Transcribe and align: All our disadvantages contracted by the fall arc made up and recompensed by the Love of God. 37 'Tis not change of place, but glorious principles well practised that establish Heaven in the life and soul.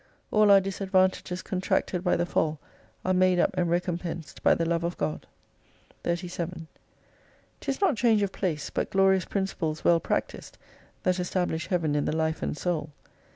All 0.31 0.49
our 0.49 0.59
disadvantages 0.59 1.43
contracted 1.43 2.03
by 2.03 2.15
the 2.17 2.25
fall 2.25 2.59
arc 3.05 3.15
made 3.17 3.37
up 3.37 3.51
and 3.55 3.69
recompensed 3.69 4.41
by 4.41 4.55
the 4.55 4.65
Love 4.65 4.83
of 4.83 4.97
God. 4.97 5.27
37 6.03 6.67
'Tis 7.59 7.81
not 7.81 7.97
change 7.97 8.23
of 8.23 8.31
place, 8.31 8.71
but 8.71 8.89
glorious 8.89 9.25
principles 9.25 9.83
well 9.83 9.99
practised 9.99 10.57
that 11.03 11.19
establish 11.19 11.67
Heaven 11.67 11.93
in 11.93 12.05
the 12.05 12.15
life 12.17 12.41
and 12.41 12.57
soul. 12.57 12.89